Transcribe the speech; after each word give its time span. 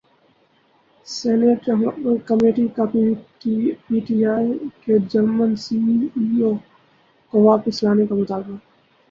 senate 1.07 1.61
committee 2.27 2.65
کا 2.75 2.83
P 2.91 3.01
I 3.89 4.49
A 4.51 4.67
کے 4.83 4.93
German 5.11 5.51
C 5.63 5.77
E 6.17 6.25
O 6.43 6.51
کو 7.33 7.35
واپس 7.49 7.75
لانے 7.83 8.05
کا 8.07 8.15
مطالبہ 8.15 8.55